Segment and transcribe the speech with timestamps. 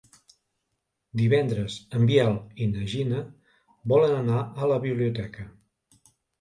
[1.21, 2.33] Divendres en Biel
[2.65, 3.21] i na Gina
[3.95, 5.51] volen anar a la biblioteca.